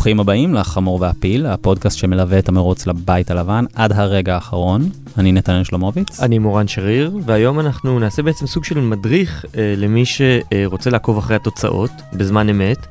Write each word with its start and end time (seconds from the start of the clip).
ברוכים 0.00 0.20
הבאים 0.20 0.54
לחמור 0.54 1.00
והפיל, 1.00 1.46
הפודקאסט 1.46 1.98
שמלווה 1.98 2.38
את 2.38 2.48
המרוץ 2.48 2.86
לבית 2.86 3.30
הלבן 3.30 3.64
עד 3.74 3.92
הרגע 3.92 4.34
האחרון. 4.34 4.88
אני 5.18 5.32
נתנאל 5.32 5.64
שלמוביץ. 5.64 6.20
אני 6.20 6.38
מורן 6.38 6.68
שריר, 6.68 7.18
והיום 7.24 7.60
אנחנו 7.60 7.98
נעשה 7.98 8.22
בעצם 8.22 8.46
סוג 8.46 8.64
של 8.64 8.80
מדריך 8.80 9.44
אה, 9.56 9.74
למי 9.76 10.04
שרוצה 10.04 10.90
לעקוב 10.90 11.18
אחרי 11.18 11.36
התוצאות 11.36 11.90
בזמן 12.12 12.48
אמת. 12.48 12.86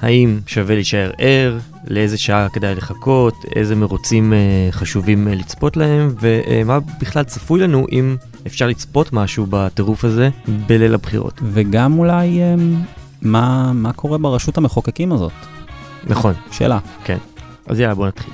האם 0.00 0.40
שווה 0.46 0.74
להישאר 0.74 1.10
ער, 1.18 1.58
לאיזה 1.88 2.18
שעה 2.18 2.48
כדאי 2.48 2.74
לחכות, 2.74 3.34
איזה 3.56 3.74
מרוצים 3.74 4.32
אה, 4.32 4.38
חשובים 4.70 5.28
אה, 5.28 5.34
לצפות 5.34 5.76
להם, 5.76 6.14
ומה 6.20 6.78
בכלל 7.00 7.24
צפוי 7.24 7.60
לנו 7.60 7.86
אם 7.92 8.16
אפשר 8.46 8.66
לצפות 8.66 9.12
משהו 9.12 9.46
בטירוף 9.50 10.04
הזה 10.04 10.30
בליל 10.66 10.94
הבחירות. 10.94 11.40
וגם 11.52 11.98
אולי 11.98 12.42
אה, 12.42 12.54
מה, 13.22 13.72
מה 13.72 13.92
קורה 13.92 14.18
ברשות 14.18 14.58
המחוקקים 14.58 15.12
הזאת. 15.12 15.32
נכון. 16.06 16.34
שאלה. 16.50 16.78
כן. 17.04 17.18
אז 17.66 17.80
יאללה, 17.80 17.94
בוא 17.94 18.06
נתחיל. 18.06 18.32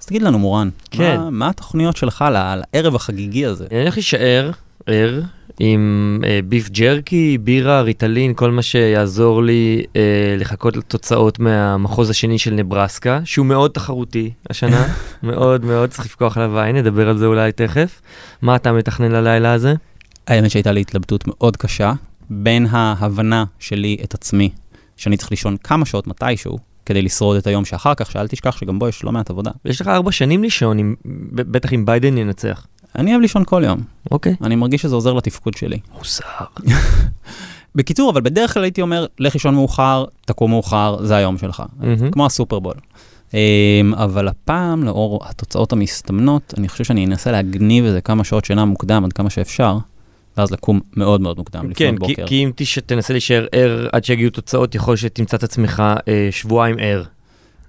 אז 0.00 0.06
תגיד 0.06 0.22
לנו, 0.22 0.38
מורן, 0.38 0.68
כן. 0.90 1.16
מה, 1.16 1.30
מה 1.30 1.48
התוכניות 1.48 1.96
שלך 1.96 2.24
לערב 2.32 2.94
החגיגי 2.94 3.46
הזה? 3.46 3.66
אני 3.70 3.80
הולך 3.80 3.94
להישאר 3.94 4.50
ער 4.86 5.20
עם 5.58 6.20
אה, 6.24 6.40
ביף 6.44 6.68
ג'רקי, 6.70 7.38
בירה, 7.38 7.80
ריטלין, 7.80 8.34
כל 8.34 8.50
מה 8.50 8.62
שיעזור 8.62 9.42
לי 9.42 9.82
אה, 9.96 10.34
לחכות 10.38 10.76
לתוצאות 10.76 11.38
מהמחוז 11.38 12.10
השני 12.10 12.38
של 12.38 12.54
נברסקה, 12.54 13.20
שהוא 13.24 13.46
מאוד 13.46 13.70
תחרותי 13.70 14.32
השנה, 14.50 14.86
מאוד 15.22 15.64
מאוד, 15.64 15.90
צריך 15.90 16.06
לפקוח 16.06 16.36
עליו 16.36 16.58
עין, 16.58 16.76
נדבר 16.76 17.08
על 17.08 17.18
זה 17.18 17.26
אולי 17.26 17.52
תכף. 17.52 18.00
מה 18.42 18.56
אתה 18.56 18.72
מתכנן 18.72 19.12
ללילה 19.12 19.52
הזה? 19.52 19.74
האמת 20.26 20.50
שהייתה 20.50 20.72
לי 20.72 20.80
התלבטות 20.80 21.24
מאוד 21.26 21.56
קשה 21.56 21.92
בין 22.30 22.66
ההבנה 22.70 23.44
שלי 23.58 23.96
את 24.04 24.14
עצמי, 24.14 24.50
שאני 24.96 25.16
צריך 25.16 25.30
לישון 25.30 25.56
כמה 25.56 25.86
שעות 25.86 26.06
מתישהו, 26.06 26.58
כדי 26.86 27.02
לשרוד 27.02 27.36
את 27.36 27.46
היום 27.46 27.64
שאחר 27.64 27.94
כך, 27.94 28.10
שאל 28.10 28.28
תשכח 28.28 28.56
שגם 28.56 28.78
בו 28.78 28.88
יש 28.88 29.04
לא 29.04 29.12
מעט 29.12 29.30
עבודה. 29.30 29.50
יש 29.64 29.80
לך 29.80 29.88
ארבע 29.88 30.12
שנים 30.12 30.42
לישון, 30.42 30.94
ב- 31.04 31.52
בטח 31.52 31.72
אם 31.72 31.86
ביידן 31.86 32.18
ינצח. 32.18 32.66
אני 32.98 33.10
אוהב 33.10 33.20
לישון 33.20 33.42
כל 33.46 33.62
יום, 33.66 33.80
אוקיי. 34.10 34.34
אני 34.42 34.56
מרגיש 34.56 34.82
שזה 34.82 34.94
עוזר 34.94 35.12
לתפקוד 35.12 35.54
שלי. 35.54 35.78
מוסר. 35.98 36.24
בקיצור, 37.74 38.10
אבל 38.10 38.20
בדרך 38.20 38.54
כלל 38.54 38.62
הייתי 38.62 38.82
אומר, 38.82 39.06
לך 39.18 39.34
לישון 39.34 39.54
מאוחר, 39.54 40.04
תקום 40.24 40.50
מאוחר, 40.50 41.04
זה 41.04 41.16
היום 41.16 41.38
שלך. 41.38 41.62
מהמם. 41.78 42.10
כמו 42.10 42.26
הסופרבול. 42.26 42.74
אמ, 43.34 43.38
אבל 43.94 44.28
הפעם, 44.28 44.84
לאור 44.84 45.20
התוצאות 45.24 45.72
המסתמנות, 45.72 46.54
אני 46.58 46.68
חושב 46.68 46.84
שאני 46.84 47.06
אנסה 47.06 47.32
להגניב 47.32 47.84
איזה 47.84 48.00
כמה 48.00 48.24
שעות 48.24 48.44
שינה 48.44 48.64
מוקדם 48.64 49.04
עד 49.04 49.12
כמה 49.12 49.30
שאפשר, 49.30 49.78
ואז 50.36 50.50
לקום 50.50 50.80
מאוד 50.96 51.20
מאוד 51.20 51.36
מוקדם, 51.38 51.72
כן, 51.74 51.94
לפנות 51.94 52.08
כי, 52.08 52.14
בוקר. 52.14 52.26
כי 52.26 52.44
אם 52.44 52.50
תש- 52.56 52.78
תנסה 52.78 53.12
להישאר 53.14 53.46
ער 53.52 53.88
עד 53.92 54.04
שיגיעו 54.04 54.30
תוצאות, 54.30 54.74
יכול 54.74 54.96
שתמצא 54.96 55.36
את 55.36 55.42
עצמך 55.42 55.82
אה, 56.08 56.28
שבועיים 56.30 56.76
ער. 56.78 57.02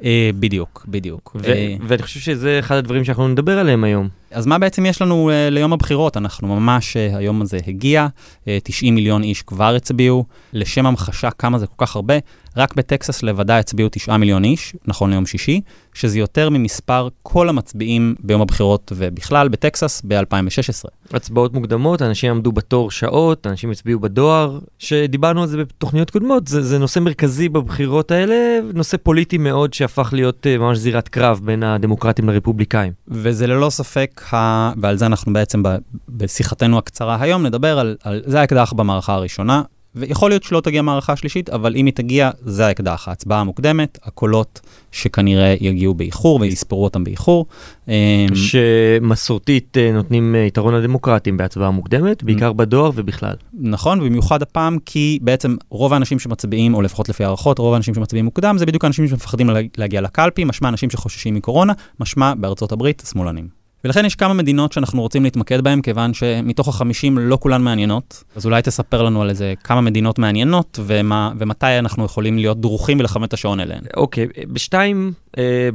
אה, 0.03 0.29
בדיוק, 0.39 0.85
בדיוק. 0.89 1.35
ו- 1.39 1.47
אה, 1.47 1.75
ואני 1.87 2.01
חושב 2.03 2.19
שזה 2.19 2.59
אחד 2.59 2.75
הדברים 2.75 3.03
שאנחנו 3.05 3.27
נדבר 3.27 3.59
עליהם 3.59 3.83
היום. 3.83 4.09
אז 4.31 4.45
מה 4.45 4.57
בעצם 4.57 4.85
יש 4.85 5.01
לנו 5.01 5.29
uh, 5.29 5.51
ליום 5.51 5.73
הבחירות? 5.73 6.17
אנחנו 6.17 6.47
ממש, 6.47 6.97
uh, 6.97 7.17
היום 7.17 7.41
הזה 7.41 7.57
הגיע, 7.67 8.07
uh, 8.43 8.47
90 8.63 8.95
מיליון 8.95 9.23
איש 9.23 9.41
כבר 9.41 9.75
הצביעו. 9.75 10.25
לשם 10.53 10.85
המחשה 10.85 11.31
כמה 11.31 11.59
זה 11.59 11.67
כל 11.67 11.85
כך 11.85 11.95
הרבה, 11.95 12.15
רק 12.57 12.75
בטקסס 12.75 13.23
לבדה 13.23 13.59
הצביעו 13.59 13.89
9 13.91 14.17
מיליון 14.17 14.43
איש, 14.43 14.75
נכון 14.85 15.09
ליום 15.09 15.25
שישי, 15.25 15.61
שזה 15.93 16.19
יותר 16.19 16.49
ממספר 16.49 17.07
כל 17.23 17.49
המצביעים 17.49 18.15
ביום 18.19 18.41
הבחירות 18.41 18.91
ובכלל 18.95 19.47
בטקסס 19.47 20.01
ב-2016. 20.07 20.89
הצבעות 21.13 21.53
מוקדמות, 21.53 22.01
אנשים 22.01 22.31
עמדו 22.31 22.51
בתור 22.51 22.91
שעות, 22.91 23.47
אנשים 23.47 23.71
הצביעו 23.71 23.99
בדואר, 23.99 24.59
שדיברנו 24.79 25.41
על 25.41 25.47
זה 25.47 25.57
בתוכניות 25.57 26.09
קודמות, 26.09 26.47
זה, 26.47 26.61
זה 26.61 26.79
נושא 26.79 26.99
מרכזי 26.99 27.49
בבחירות 27.49 28.11
האלה, 28.11 28.59
נושא 28.73 28.97
פוליטי 28.97 29.37
מאוד 29.37 29.73
שהפך 29.73 30.09
להיות 30.13 30.47
אה, 30.47 30.57
ממש 30.57 30.77
זירת 30.77 31.07
קרב 31.07 31.39
בין 31.43 31.63
הדמוקרטים 31.63 32.29
לרפובליקאים. 32.29 32.93
וזה 33.07 33.47
ללא 33.47 33.69
ספק, 33.69 34.16
ה... 34.33 34.71
ועל 34.81 34.97
זה 34.97 35.05
אנחנו 35.05 35.33
בעצם 35.33 35.63
ב... 35.63 35.75
בשיחתנו 36.09 36.77
הקצרה 36.77 37.17
היום 37.21 37.45
נדבר 37.45 37.79
על, 37.79 37.95
על 38.03 38.21
זה 38.25 38.41
האקדח 38.41 38.73
במערכה 38.73 39.13
הראשונה, 39.13 39.61
ויכול 39.95 40.31
להיות 40.31 40.43
שלא 40.43 40.61
תגיע 40.61 40.81
מערכה 40.81 41.15
שלישית, 41.15 41.49
אבל 41.49 41.75
אם 41.75 41.85
היא 41.85 41.93
תגיע, 41.93 42.29
זה 42.41 42.67
האקדח, 42.67 43.07
ההצבעה 43.07 43.39
המוקדמת, 43.39 43.99
הקולות 44.03 44.61
שכנראה 44.91 45.55
יגיעו 45.61 45.93
באיחור 45.93 46.39
ויספרו 46.41 46.83
אותם 46.83 47.03
באיחור. 47.03 47.45
אמ, 47.87 47.93
שמסורתית 48.35 49.77
אה, 49.77 49.91
נותנים 49.91 50.35
אה, 50.35 50.39
יתרון 50.39 50.73
לדמוקרטים 50.73 51.37
בהצבעה 51.37 51.71
מוקדמת, 51.71 52.23
בעיקר 52.23 52.53
בדואר 52.53 52.91
ובכלל. 52.95 53.33
נכון, 53.53 53.99
במיוחד 53.99 54.41
הפעם, 54.41 54.77
כי 54.85 55.19
בעצם 55.21 55.55
רוב 55.69 55.93
האנשים 55.93 56.19
שמצביעים, 56.19 56.73
או 56.73 56.81
לפחות 56.81 57.09
לפי 57.09 57.23
הערכות, 57.23 57.59
רוב 57.59 57.73
האנשים 57.73 57.93
שמצביעים 57.93 58.25
מוקדם, 58.25 58.57
זה 58.57 58.65
בדיוק 58.65 58.83
האנשים 58.83 59.07
שמפחדים 59.07 59.49
לה- 59.49 59.59
להגיע 59.77 60.01
לקלפי, 60.01 60.43
משמע 60.43 60.69
אנשים 60.69 60.89
שחוששים 60.89 61.35
מקורונה, 61.35 61.73
משמע 61.99 62.33
בארצות 62.37 62.71
הברית, 62.71 63.03
שמאלנים. 63.11 63.56
ולכן 63.83 64.05
יש 64.05 64.15
כמה 64.15 64.33
מדינות 64.33 64.71
שאנחנו 64.71 65.01
רוצים 65.01 65.23
להתמקד 65.23 65.61
בהן, 65.61 65.81
כיוון 65.81 66.13
שמתוך 66.13 66.67
החמישים 66.67 67.17
לא 67.17 67.37
כולן 67.41 67.61
מעניינות. 67.61 68.23
אז 68.35 68.45
אולי 68.45 68.61
תספר 68.61 69.03
לנו 69.03 69.21
על 69.21 69.29
איזה 69.29 69.53
כמה 69.63 69.81
מדינות 69.81 70.19
מעניינות, 70.19 70.79
ומה, 70.85 71.31
ומתי 71.39 71.79
אנחנו 71.79 72.05
יכולים 72.05 72.37
להיות 72.37 72.61
דרוכים 72.61 72.99
ולכוון 72.99 73.23
את 73.23 73.33
השעון 73.33 73.59
אליהן. 73.59 73.81
אוקיי, 73.97 74.27
אה, 74.37 74.43
בשתיים 74.53 75.13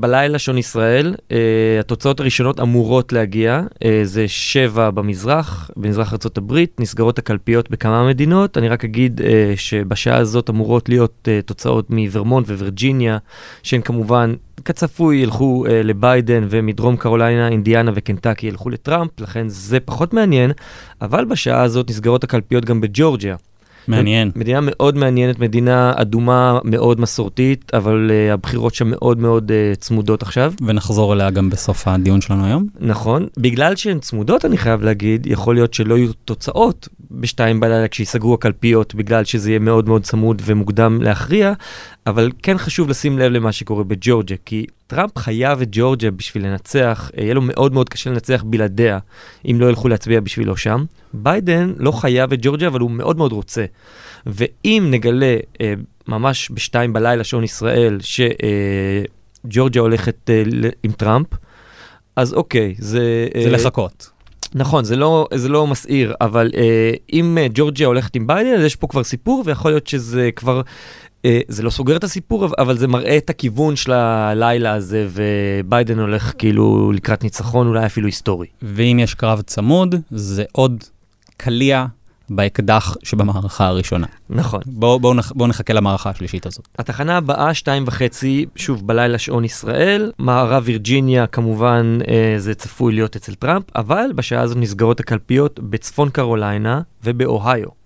בלילה 0.00 0.38
שעון 0.38 0.58
ישראל, 0.58 1.14
אה, 1.32 1.36
התוצאות 1.80 2.20
הראשונות 2.20 2.60
אמורות 2.60 3.12
להגיע, 3.12 3.60
אה, 3.84 4.00
זה 4.04 4.28
שבע 4.28 4.90
במזרח, 4.90 5.70
במזרח 5.76 6.12
ארה"ב, 6.12 6.64
נסגרות 6.78 7.18
הקלפיות 7.18 7.70
בכמה 7.70 8.08
מדינות, 8.08 8.58
אני 8.58 8.68
רק 8.68 8.84
אגיד 8.84 9.20
אה, 9.24 9.52
שבשעה 9.56 10.16
הזאת 10.16 10.50
אמורות 10.50 10.88
להיות 10.88 11.28
אה, 11.28 11.40
תוצאות 11.42 11.90
מוורמונט 11.90 12.48
ווירג'יניה, 12.48 13.18
שהן 13.62 13.80
כמובן, 13.80 14.34
כצפוי, 14.64 15.16
ילכו 15.16 15.66
אה, 15.66 15.82
לביידן, 15.82 16.46
ומדרום 16.50 16.96
קרוליינה, 16.96 17.48
אינדיאנה 17.48 17.90
וקנטקי 17.94 18.46
ילכו 18.46 18.70
לטראמפ, 18.70 19.20
לכן 19.20 19.48
זה 19.48 19.80
פחות 19.80 20.12
מעניין, 20.14 20.50
אבל 21.02 21.24
בשעה 21.24 21.62
הזאת 21.62 21.90
נסגרות 21.90 22.24
הקלפיות 22.24 22.64
גם 22.64 22.80
בג'ורג'יה. 22.80 23.36
מעניין. 23.88 24.30
מדינה 24.36 24.58
מאוד 24.62 24.96
מעניינת, 24.96 25.38
מדינה 25.38 25.92
אדומה 25.96 26.58
מאוד 26.64 27.00
מסורתית, 27.00 27.74
אבל 27.74 28.10
uh, 28.10 28.34
הבחירות 28.34 28.74
שם 28.74 28.90
מאוד 28.90 29.18
מאוד 29.18 29.50
uh, 29.50 29.80
צמודות 29.80 30.22
עכשיו. 30.22 30.52
ונחזור 30.66 31.12
אליה 31.12 31.30
גם 31.30 31.50
בסוף 31.50 31.88
הדיון 31.88 32.20
שלנו 32.20 32.46
היום. 32.46 32.66
נכון. 32.80 33.26
בגלל 33.36 33.76
שהן 33.76 33.98
צמודות, 33.98 34.44
אני 34.44 34.56
חייב 34.56 34.82
להגיד, 34.82 35.26
יכול 35.26 35.54
להיות 35.54 35.74
שלא 35.74 35.98
יהיו 35.98 36.12
תוצאות 36.24 36.88
בשתיים 37.10 37.60
בלילה 37.60 37.88
כשיסגרו 37.88 38.34
הקלפיות, 38.34 38.94
בגלל 38.94 39.24
שזה 39.24 39.50
יהיה 39.50 39.58
מאוד 39.58 39.88
מאוד 39.88 40.02
צמוד 40.02 40.42
ומוקדם 40.44 41.02
להכריע, 41.02 41.52
אבל 42.06 42.30
כן 42.42 42.58
חשוב 42.58 42.88
לשים 42.88 43.18
לב 43.18 43.32
למה 43.32 43.52
שקורה 43.52 43.84
בג'ורג'יה, 43.84 44.36
כי 44.44 44.66
טראמפ 44.94 45.18
חייב 45.18 45.60
את 45.60 45.68
ג'ורג'יה 45.72 46.10
בשביל 46.10 46.46
לנצח, 46.46 47.10
אה, 47.18 47.22
יהיה 47.22 47.34
לו 47.34 47.42
מאוד 47.42 47.72
מאוד 47.72 47.88
קשה 47.88 48.10
לנצח 48.10 48.42
בלעדיה, 48.46 48.98
אם 49.50 49.56
לא 49.60 49.66
ילכו 49.66 49.88
להצביע 49.88 50.20
בשבילו 50.20 50.56
שם. 50.56 50.84
ביידן 51.12 51.72
לא 51.76 51.92
חייב 51.92 52.32
את 52.32 52.38
ג'ורג'יה, 52.42 52.68
אבל 52.68 52.80
הוא 52.80 52.90
מאוד 52.90 53.16
מאוד 53.16 53.32
רוצה. 53.32 53.64
ואם 54.26 54.88
נגלה 54.90 55.36
אה, 55.60 55.74
ממש 56.08 56.50
בשתיים 56.54 56.92
בלילה 56.92 57.24
שעון 57.24 57.44
ישראל, 57.44 57.98
שג'ורג'יה 59.44 59.82
הולכת 59.82 60.30
אה, 60.30 60.42
ל- 60.46 60.70
עם 60.82 60.92
טראמפ, 60.92 61.26
אז 62.16 62.34
אוקיי, 62.34 62.74
זה... 62.78 63.28
זה 63.34 63.48
אה, 63.48 63.50
לחכות. 63.50 64.10
נכון, 64.54 64.84
זה 64.84 64.96
לא, 64.96 65.26
זה 65.34 65.48
לא 65.48 65.66
מסעיר, 65.66 66.14
אבל 66.20 66.50
אה, 66.56 66.92
אם 67.12 67.38
אה, 67.38 67.46
ג'ורג'יה 67.54 67.86
הולכת 67.86 68.16
עם 68.16 68.26
ביידן, 68.26 68.58
אז 68.58 68.64
יש 68.64 68.76
פה 68.76 68.86
כבר 68.86 69.04
סיפור, 69.04 69.42
ויכול 69.46 69.70
להיות 69.70 69.86
שזה 69.86 70.30
כבר, 70.36 70.56
אה, 70.56 70.62
זה 71.48 71.62
לא 71.62 71.70
סוגר 71.70 71.96
את 71.96 72.04
הסיפור, 72.04 72.44
אבל- 72.44 72.54
אבל 72.58 72.78
זה 72.78 72.88
מראה 72.88 73.16
את 73.16 73.30
הכיוון 73.30 73.76
של 73.76 73.92
הלילה 73.92 74.72
הזה, 74.72 75.08
וביידן 75.10 75.98
הולך 75.98 76.32
כאילו 76.38 76.92
לקראת 76.92 77.24
ניצחון, 77.24 77.66
אולי 77.66 77.86
אפילו 77.86 78.06
היסטורי. 78.06 78.46
ואם 78.62 78.98
יש 79.02 79.14
קרב 79.14 79.40
צמוד, 79.40 79.94
זה 80.10 80.44
עוד 80.52 80.84
קליע 81.36 81.86
באקדח 82.30 82.96
שבמערכה 83.02 83.66
הראשונה. 83.66 84.06
נכון. 84.30 84.60
בואו 84.66 85.00
בוא 85.00 85.14
נח, 85.14 85.32
בוא 85.36 85.48
נחכה 85.48 85.72
למערכה 85.72 86.10
השלישית 86.10 86.46
הזאת. 86.46 86.68
התחנה 86.78 87.16
הבאה, 87.16 87.54
שתיים 87.54 87.84
וחצי, 87.86 88.46
שוב 88.56 88.86
בלילה 88.86 89.18
שעון 89.18 89.44
ישראל, 89.44 90.12
מערב 90.18 90.62
וירג'יניה 90.66 91.26
כמובן 91.26 91.98
אה, 92.08 92.34
זה 92.38 92.54
צפוי 92.54 92.92
להיות 92.94 93.16
אצל 93.16 93.34
טראמפ, 93.34 93.64
אבל 93.76 94.04
בשעה 94.14 94.42
הזאת 94.42 94.56
נסגרות 94.56 95.00
הקלפיות 95.00 95.60
בצפון 95.60 96.10
קרוליינה 96.10 96.80
ובאוהיו. 97.04 97.81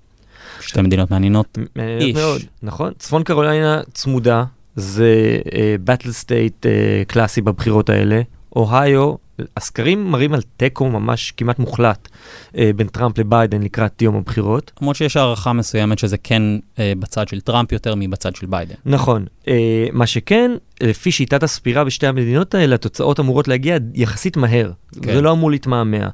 שתי 0.67 0.83
מדינות 0.83 1.11
מעניינות. 1.11 1.59
מעניינת 1.77 2.03
איש. 2.03 2.17
מאוד, 2.17 2.41
נכון? 2.63 2.93
צפון 2.99 3.23
קרוליינה 3.23 3.81
צמודה, 3.95 4.45
זה 4.77 5.39
battle 5.85 6.13
state 6.13 6.67
קלאסי 7.07 7.41
בבחירות 7.41 7.91
האלה. 7.91 8.23
אוהיו 8.57 9.15
הסקרים 9.57 10.11
מראים 10.11 10.35
על 10.35 10.43
תיקו 10.57 10.89
ממש 10.89 11.33
כמעט 11.37 11.59
מוחלט 11.59 12.09
אה, 12.57 12.71
בין 12.77 12.89
טראמפ 12.89 13.19
לביידן 13.19 13.63
לקראת 13.63 14.03
יום 14.03 14.17
הבחירות. 14.17 14.73
למרות 14.81 14.97
שיש 14.97 15.17
הערכה 15.17 15.53
מסוימת 15.53 15.99
שזה 15.99 16.19
כן 16.19 16.43
אה, 16.79 16.93
בצד 16.99 17.29
של 17.29 17.41
טראמפ 17.41 17.73
יותר 17.73 17.95
מבצד 17.95 18.37
של 18.37 18.47
ביידן. 18.47 18.75
נכון. 18.87 19.25
אה, 19.49 19.87
מה 19.93 20.07
שכן, 20.07 20.51
לפי 20.81 21.11
שיטת 21.11 21.43
הספירה 21.43 21.85
בשתי 21.85 22.07
המדינות 22.07 22.55
האלה, 22.55 22.75
התוצאות 22.75 23.21
אמורות 23.21 23.49
להגיע 23.49 23.77
יחסית 23.95 24.37
מהר. 24.37 24.73
כן. 25.03 25.15
זה 25.15 25.21
לא 25.21 25.33
אמור 25.33 25.51
להתמהמה. 25.51 26.09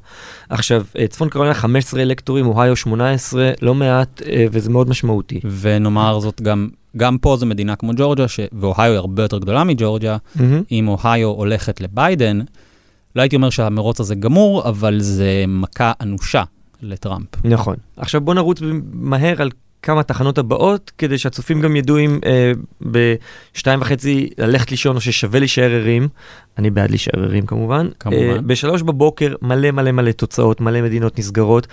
עכשיו, 0.49 0.85
אה, 0.99 1.07
צפון 1.07 1.29
קרוליינה 1.29 1.53
15 1.53 2.01
אלקטורים, 2.01 2.47
אוהיו 2.47 2.75
18, 2.75 3.51
לא 3.61 3.75
מעט, 3.75 4.21
אה, 4.25 4.45
וזה 4.51 4.69
מאוד 4.69 4.89
משמעותי. 4.89 5.39
ונאמר 5.59 6.19
זאת 6.19 6.41
גם, 6.41 6.69
גם 6.97 7.17
פה 7.17 7.35
זו 7.39 7.45
מדינה 7.45 7.75
כמו 7.75 7.91
ג'ורג'יה, 7.95 8.27
ש... 8.27 8.39
ואוהיו 8.53 8.91
היא 8.91 8.97
הרבה 8.97 9.23
יותר 9.23 9.37
גדולה 9.37 9.63
מג'ורג'יה, 9.63 10.17
mm-hmm. 10.35 10.61
אם 10.71 10.87
אוהיו 10.87 11.29
הולכת 11.29 11.81
לביידן, 11.81 12.39
לא 13.15 13.21
הייתי 13.21 13.35
אומר 13.35 13.49
שהמרוץ 13.49 13.99
הזה 13.99 14.15
גמור, 14.15 14.69
אבל 14.69 14.99
זה 14.99 15.45
מכה 15.47 15.91
אנושה 16.01 16.43
לטראמפ. 16.81 17.27
נכון. 17.45 17.75
עכשיו 17.97 18.21
בוא 18.21 18.33
נרוץ 18.33 18.59
מהר 18.93 19.41
על 19.41 19.49
כמה 19.83 20.03
תחנות 20.03 20.37
הבאות, 20.37 20.91
כדי 20.97 21.17
שהצופים 21.17 21.61
גם 21.61 21.75
ידעו 21.75 21.99
אם 21.99 22.19
אה, 22.25 22.51
בשתיים 22.81 23.81
וחצי 23.81 24.29
ללכת 24.37 24.71
לישון 24.71 24.95
או 24.95 25.01
ששווה 25.01 25.39
להישאר 25.39 25.71
ערים. 25.71 26.07
אני 26.57 26.69
בעד 26.69 26.89
להישאר 26.89 27.23
ערים 27.23 27.45
כמובן. 27.45 27.89
כמובן. 27.99 28.17
אה, 28.17 28.41
בשלוש 28.41 28.81
בבוקר 28.81 29.35
מלא 29.41 29.71
מלא 29.71 29.91
מלא 29.91 30.11
תוצאות, 30.11 30.61
מלא 30.61 30.81
מדינות 30.81 31.19
נסגרות. 31.19 31.67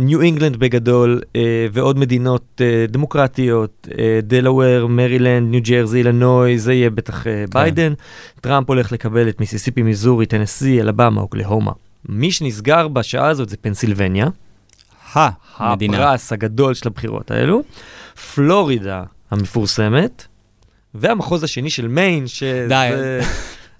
ניו 0.00 0.20
אינגלנד 0.20 0.56
בגדול 0.56 1.20
אה, 1.36 1.66
ועוד 1.72 1.98
מדינות 1.98 2.60
אה, 2.60 2.84
דמוקרטיות, 2.88 3.88
אה, 3.98 4.20
דלוור, 4.22 4.86
מרילנד, 4.86 5.50
ניו 5.50 5.60
ג'רזי, 5.62 5.98
אילנוי, 5.98 6.58
זה 6.58 6.72
יהיה 6.72 6.90
בטח 6.90 7.26
אה, 7.26 7.32
כן. 7.32 7.44
ביידן. 7.54 7.92
טראמפ 8.40 8.68
הולך 8.68 8.92
לקבל 8.92 9.28
את 9.28 9.40
מיסיסיפי, 9.40 9.82
מיזורי, 9.82 10.26
טנסי, 10.26 10.80
אלבמה, 10.80 11.20
אוקלהומה. 11.20 11.72
מי 12.08 12.32
שנסגר 12.32 12.88
בשעה 12.88 13.28
הזאת 13.28 13.48
זה 13.48 13.56
פנסילבניה. 13.56 14.28
המדינה. 15.56 15.96
הפרס 15.96 16.32
הגדול 16.32 16.74
של 16.74 16.88
הבחירות 16.88 17.30
האלו, 17.30 17.62
פלורידה 18.34 19.02
המפורסמת, 19.30 20.26
והמחוז 20.94 21.44
השני 21.44 21.70
של 21.70 21.88
מיין, 21.88 22.26
שזה... 22.26 23.20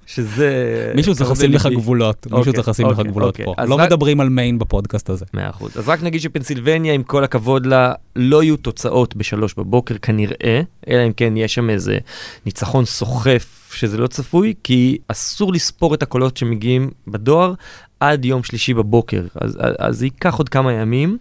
שזה... 0.08 0.92
מישהו 0.94 1.14
צריך 1.14 1.30
לשים 1.30 1.52
לך. 1.52 1.66
גבולות, 1.66 2.26
מישהו 2.26 2.38
אוקיי, 2.38 2.52
צריך 2.52 2.68
לשים 2.68 2.86
לך 2.86 2.98
אוקיי, 2.98 3.10
גבולות 3.10 3.40
אוקיי. 3.40 3.44
פה. 3.44 3.64
לא 3.64 3.78
מדברים 3.78 4.20
על 4.20 4.28
מיין 4.28 4.58
בפודקאסט 4.58 5.10
הזה. 5.10 5.24
מאה 5.34 5.50
אחוז. 5.50 5.78
אז 5.78 5.88
רק 5.88 6.02
נגיד 6.02 6.20
שפנסילבניה, 6.20 6.92
עם 6.94 7.02
כל 7.02 7.24
הכבוד 7.24 7.66
לה, 7.66 7.92
לא 8.16 8.42
יהיו 8.42 8.56
תוצאות 8.56 9.16
בשלוש 9.16 9.54
בבוקר 9.54 9.94
כנראה, 10.02 10.60
אלא 10.88 11.06
אם 11.06 11.12
כן 11.12 11.36
יש 11.36 11.54
שם 11.54 11.70
איזה 11.70 11.98
ניצחון 12.46 12.84
סוחף 12.84 13.70
שזה 13.74 13.98
לא 13.98 14.06
צפוי, 14.06 14.54
כי 14.64 14.98
אסור 15.08 15.52
לספור 15.52 15.94
את 15.94 16.02
הקולות 16.02 16.36
שמגיעים 16.36 16.90
בדואר 17.06 17.54
עד 18.00 18.24
יום 18.24 18.42
שלישי 18.42 18.74
בבוקר, 18.74 19.22
אז, 19.34 19.58
אז 19.78 19.98
זה 19.98 20.06
ייקח 20.06 20.34
עוד 20.34 20.48
כמה 20.48 20.72
ימים. 20.72 21.18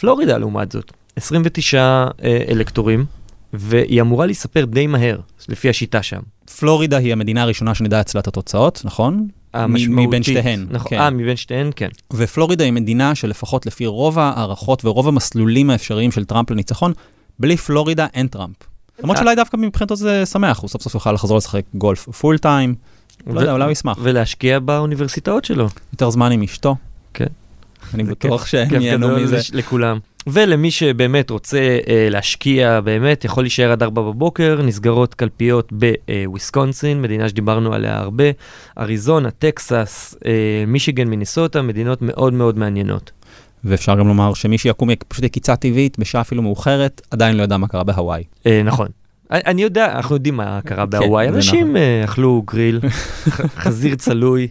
פלורידה 0.00 0.38
לעומת 0.38 0.72
זאת, 0.72 0.92
29 1.16 1.78
אה, 1.78 2.44
אלקטורים, 2.48 3.04
והיא 3.52 4.00
אמורה 4.00 4.26
להיספר 4.26 4.64
די 4.64 4.86
מהר, 4.86 5.18
לפי 5.48 5.68
השיטה 5.68 6.02
שם. 6.02 6.20
פלורידה 6.58 6.96
היא 6.96 7.12
המדינה 7.12 7.42
הראשונה 7.42 7.74
שנדע 7.74 8.00
אצלה 8.00 8.20
את 8.20 8.28
התוצאות, 8.28 8.82
נכון? 8.84 9.28
המשמעותית. 9.54 10.08
מבין 10.08 10.22
שתיהן, 10.22 10.66
נכון, 10.70 10.90
כן. 10.90 11.00
אה, 11.00 11.10
מבין 11.10 11.36
שתיהן, 11.36 11.70
כן. 11.76 11.88
ופלורידה 12.12 12.64
היא 12.64 12.72
מדינה 12.72 13.14
שלפחות 13.14 13.66
לפי 13.66 13.86
רוב 13.86 14.18
ההערכות 14.18 14.84
ורוב 14.84 15.08
המסלולים 15.08 15.70
האפשריים 15.70 16.12
של 16.12 16.24
טראמפ 16.24 16.50
לניצחון, 16.50 16.92
בלי 17.38 17.56
פלורידה 17.56 18.06
אין 18.14 18.26
טראמפ. 18.26 18.56
למרות 19.02 19.16
אה. 19.16 19.22
שאולי 19.22 19.36
דווקא 19.36 19.56
מבחינתו 19.56 19.96
זה 19.96 20.26
שמח, 20.26 20.58
הוא 20.58 20.68
סוף 20.68 20.82
סוף 20.82 20.94
יוכל 20.94 21.12
לחזור 21.12 21.36
לשחק 21.36 21.62
גולף 21.74 22.08
full 22.08 22.38
time, 22.38 22.74
לא 23.26 23.40
יודע, 23.40 23.52
אולי 23.52 23.64
הוא 23.64 23.72
ישמח. 23.72 23.98
ולהשקיע 24.02 24.58
באוניברסיטאות 24.58 25.44
שלו. 25.44 25.68
יותר 25.92 26.10
זמן 26.10 26.32
עם 26.32 26.42
אשתו. 26.42 26.76
כן. 27.14 27.26
אני 27.94 28.04
בטוח 28.04 28.46
שהם 28.46 28.82
ייהנו 28.82 29.16
מזה. 29.16 29.38
לכולם. 29.52 29.98
ולמי 30.26 30.70
שבאמת 30.70 31.30
רוצה 31.30 31.58
אה, 31.88 32.08
להשקיע 32.10 32.80
באמת, 32.80 33.24
יכול 33.24 33.44
להישאר 33.44 33.72
עד 33.72 33.82
4 33.82 34.02
בבוקר, 34.02 34.60
נסגרות 34.64 35.14
קלפיות 35.14 35.72
בוויסקונסין, 35.72 37.02
מדינה 37.02 37.28
שדיברנו 37.28 37.74
עליה 37.74 37.98
הרבה, 37.98 38.24
אריזונה, 38.78 39.30
טקסס, 39.30 40.14
אה, 40.26 40.30
מישיגן, 40.66 41.08
מיניסוטה, 41.08 41.62
מדינות 41.62 41.98
מאוד 42.02 42.32
מאוד 42.32 42.58
מעניינות. 42.58 43.10
ואפשר 43.64 43.94
גם 43.94 44.08
לומר 44.08 44.34
שמי 44.34 44.58
שיקום 44.58 44.88
פשוט 45.08 45.24
יקיצה 45.24 45.56
טבעית, 45.56 45.98
בשעה 45.98 46.20
אפילו 46.20 46.42
מאוחרת, 46.42 47.00
עדיין 47.10 47.36
לא 47.36 47.42
ידע 47.42 47.56
מה 47.56 47.68
קרה 47.68 47.84
בהוואי. 47.84 48.24
אה, 48.46 48.62
נכון. 48.64 48.86
אני- 49.30 49.62
יודע, 49.62 49.92
אנחנו 49.96 50.14
יודעים 50.14 50.36
מה 50.36 50.60
קרה 50.64 50.86
בהוואי, 50.86 51.28
זה 51.30 51.36
אנשים 51.36 51.60
נכון. 51.66 51.76
אה, 51.76 52.04
אכלו 52.04 52.42
גריל, 52.46 52.80
חזיר 53.62 53.94
צלוי. 53.94 54.48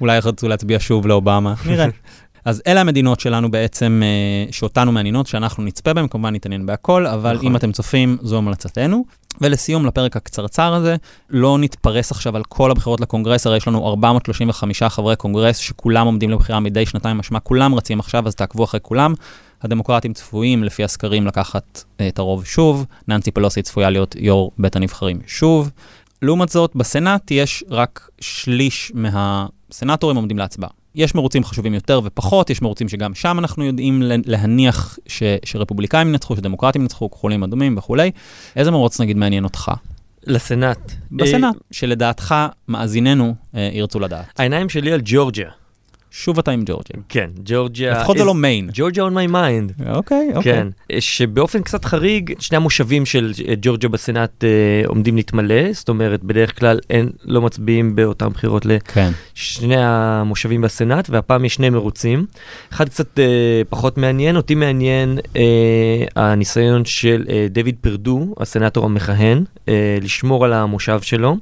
אולי 0.00 0.18
רצו 0.18 0.48
להצביע 0.48 0.78
שוב 0.80 1.06
לאובמה, 1.06 1.54
נראה. 1.66 1.86
אז 2.44 2.62
אלה 2.66 2.80
המדינות 2.80 3.20
שלנו 3.20 3.50
בעצם, 3.50 4.02
אה, 4.04 4.52
שאותנו 4.52 4.92
מעניינות, 4.92 5.26
שאנחנו 5.26 5.62
נצפה 5.62 5.94
בהן, 5.94 6.08
כמובן 6.08 6.34
נתעניין 6.34 6.66
בהכל, 6.66 7.06
אבל 7.06 7.34
נכון. 7.34 7.46
אם 7.46 7.56
אתם 7.56 7.72
צופים, 7.72 8.16
זו 8.22 8.38
המלצתנו. 8.38 9.04
ולסיום, 9.40 9.86
לפרק 9.86 10.16
הקצרצר 10.16 10.74
הזה, 10.74 10.96
לא 11.30 11.58
נתפרס 11.58 12.10
עכשיו 12.10 12.36
על 12.36 12.42
כל 12.48 12.70
הבחירות 12.70 13.00
לקונגרס, 13.00 13.46
הרי 13.46 13.56
יש 13.56 13.68
לנו 13.68 13.88
435 13.88 14.82
חברי 14.82 15.16
קונגרס 15.16 15.56
שכולם 15.56 16.06
עומדים 16.06 16.30
לבחירה 16.30 16.60
מדי 16.60 16.86
שנתיים, 16.86 17.18
משמע 17.18 17.40
כולם 17.40 17.74
רצים 17.74 18.00
עכשיו, 18.00 18.26
אז 18.26 18.34
תעקבו 18.34 18.64
אחרי 18.64 18.80
כולם. 18.82 19.14
הדמוקרטים 19.62 20.12
צפויים, 20.12 20.64
לפי 20.64 20.84
הסקרים, 20.84 21.26
לקחת 21.26 21.84
אה, 22.00 22.08
את 22.08 22.18
הרוב 22.18 22.44
שוב. 22.44 22.86
ננסי 23.08 23.30
פלוסי 23.30 23.62
צפויה 23.62 23.90
להיות 23.90 24.16
יו"ר 24.18 24.50
בית 24.58 24.76
הנבחרים 24.76 25.20
שוב. 25.26 25.70
לעומת 26.22 26.48
זאת, 26.48 26.76
בסנאט 26.76 27.30
יש 27.30 27.64
רק 27.70 28.08
שליש 28.20 28.92
מהסנאטורים 28.94 30.16
עומדים 30.16 30.38
להצבעה. 30.38 30.79
יש 30.94 31.14
מרוצים 31.14 31.44
חשובים 31.44 31.74
יותר 31.74 32.00
ופחות, 32.04 32.50
יש 32.50 32.62
מרוצים 32.62 32.88
שגם 32.88 33.14
שם 33.14 33.38
אנחנו 33.38 33.64
יודעים 33.64 34.02
לה- 34.02 34.14
להניח 34.26 34.98
ש, 35.06 35.22
שרפובליקאים 35.44 36.08
ינצחו, 36.08 36.36
שדמוקרטים 36.36 36.82
ינצחו, 36.82 37.10
כחולים 37.10 37.42
אדומים 37.42 37.78
וכולי. 37.78 38.10
איזה 38.56 38.70
מרוץ 38.70 39.00
נגיד 39.00 39.16
מעניין 39.16 39.44
אותך? 39.44 39.70
לסנאט. 40.26 40.92
בסנאט, 41.12 41.54
שלדעתך 41.70 42.34
מאזיננו 42.68 43.34
אה, 43.54 43.70
ירצו 43.72 44.00
לדעת. 44.00 44.24
העיניים 44.40 44.68
שלי 44.68 44.92
על 44.92 45.00
ג'ורג'יה. 45.04 45.50
שוב 46.10 46.38
אתה 46.38 46.50
עם 46.50 46.62
ג'ורג'יה. 46.66 47.02
כן, 47.08 47.30
ג'ורג'יה. 47.44 47.92
לפחות 47.92 48.18
זה 48.18 48.24
לא 48.24 48.34
מיין. 48.34 48.70
ג'ורג'יה 48.72 49.06
on 49.06 49.10
my 49.10 49.32
mind. 49.32 49.90
אוקיי, 49.90 50.28
אוקיי. 50.34 50.42
כן, 50.42 50.68
שבאופן 51.00 51.62
קצת 51.62 51.84
חריג, 51.84 52.34
שני 52.38 52.56
המושבים 52.56 53.06
של 53.06 53.32
אה, 53.48 53.54
ג'ורג'יה 53.62 53.88
בסנאט 53.88 54.44
אה, 54.44 54.82
עומדים 54.86 55.16
להתמלא, 55.16 55.72
זאת 55.72 55.88
אומרת, 55.88 56.24
בדרך 56.24 56.58
כלל 56.58 56.78
אין, 56.90 57.10
לא 57.24 57.40
מצביעים 57.40 57.96
באותן 57.96 58.28
בחירות 58.28 58.66
כן. 58.84 59.10
לשני 59.36 59.76
המושבים 59.78 60.60
בסנאט, 60.60 61.10
והפעם 61.10 61.44
יש 61.44 61.54
שני 61.54 61.70
מרוצים. 61.70 62.26
אחד 62.72 62.88
קצת 62.88 63.18
אה, 63.18 63.62
פחות 63.68 63.98
מעניין, 63.98 64.36
אותי 64.36 64.54
מעניין 64.54 65.18
אה, 65.36 66.04
הניסיון 66.16 66.84
של 66.84 67.24
אה, 67.28 67.46
דויד 67.50 67.76
פרדו, 67.80 68.34
הסנאטור 68.40 68.84
המכהן, 68.84 69.44
אה, 69.68 69.98
לשמור 70.02 70.44
על 70.44 70.52
המושב 70.52 71.00
שלו 71.02 71.36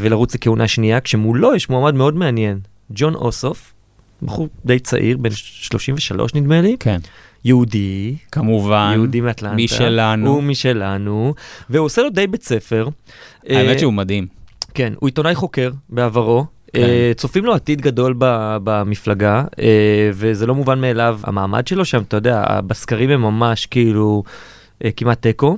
ולרוץ 0.00 0.34
לכהונה 0.34 0.68
שנייה, 0.68 1.00
כשמולו 1.00 1.54
יש 1.54 1.70
מועמד 1.70 1.94
מאוד 1.94 2.14
מעניין, 2.14 2.58
ג'ון 2.94 3.14
אוסוף, 3.14 3.72
בחור 4.22 4.48
די 4.64 4.78
צעיר, 4.78 5.16
בן 5.16 5.30
33 5.30 6.34
נדמה 6.34 6.60
לי, 6.60 6.76
כן. 6.80 6.98
יהודי, 7.44 8.16
כמובן. 8.32 8.90
יהודי 8.94 9.20
מאטלנטה. 9.20 9.56
משלנו. 9.56 10.30
הוא 10.30 10.42
משלנו, 10.42 11.34
והוא 11.70 11.84
עושה 11.86 12.02
לו 12.02 12.10
די 12.10 12.26
בית 12.26 12.42
ספר. 12.42 12.88
האמת 13.48 13.74
אה, 13.74 13.78
שהוא 13.78 13.92
מדהים. 13.92 14.26
כן, 14.74 14.92
הוא 14.98 15.08
עיתונאי 15.08 15.34
חוקר 15.34 15.70
בעברו. 15.88 16.44
כן. 16.72 16.82
אה, 16.82 17.12
צופים 17.16 17.44
לו 17.44 17.54
עתיד 17.54 17.80
גדול 17.80 18.14
ב- 18.18 18.56
במפלגה, 18.64 19.44
אה, 19.60 20.10
וזה 20.12 20.46
לא 20.46 20.54
מובן 20.54 20.80
מאליו 20.80 21.20
המעמד 21.24 21.66
שלו 21.66 21.84
שם, 21.84 22.02
אתה 22.02 22.16
יודע, 22.16 22.60
בסקרים 22.66 23.10
הם 23.10 23.22
ממש 23.22 23.66
כאילו 23.66 24.22
כמעט 24.96 25.22
תיקו. 25.22 25.56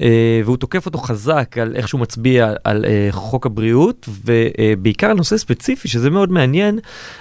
אה, 0.00 0.40
והוא 0.44 0.56
תוקף 0.56 0.86
אותו 0.86 0.98
חזק 0.98 1.58
על 1.58 1.76
איך 1.76 1.88
שהוא 1.88 2.00
מצביע 2.00 2.52
על 2.64 2.84
אה, 2.84 3.08
חוק 3.10 3.46
הבריאות, 3.46 4.08
ובעיקר 4.24 5.10
על 5.10 5.16
נושא 5.16 5.36
ספציפי, 5.36 5.88
שזה 5.88 6.10
מאוד 6.10 6.32
מעניין, 6.32 6.78